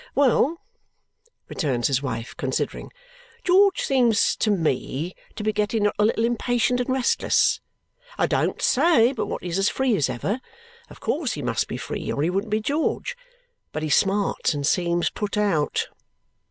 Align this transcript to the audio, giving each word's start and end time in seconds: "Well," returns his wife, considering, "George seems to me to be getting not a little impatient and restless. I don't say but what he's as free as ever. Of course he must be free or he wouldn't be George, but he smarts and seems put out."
"Well," 0.15 0.59
returns 1.47 1.85
his 1.85 2.01
wife, 2.01 2.33
considering, 2.35 2.91
"George 3.43 3.81
seems 3.83 4.35
to 4.37 4.49
me 4.49 5.13
to 5.35 5.43
be 5.43 5.53
getting 5.53 5.83
not 5.83 5.93
a 5.99 6.05
little 6.05 6.25
impatient 6.25 6.79
and 6.79 6.89
restless. 6.89 7.61
I 8.17 8.25
don't 8.25 8.59
say 8.63 9.11
but 9.11 9.27
what 9.27 9.43
he's 9.43 9.59
as 9.59 9.69
free 9.69 9.95
as 9.95 10.09
ever. 10.09 10.41
Of 10.89 11.01
course 11.01 11.33
he 11.33 11.43
must 11.43 11.67
be 11.67 11.77
free 11.77 12.11
or 12.11 12.23
he 12.23 12.31
wouldn't 12.31 12.49
be 12.49 12.61
George, 12.61 13.15
but 13.71 13.83
he 13.83 13.91
smarts 13.91 14.55
and 14.55 14.65
seems 14.65 15.11
put 15.11 15.37
out." 15.37 15.89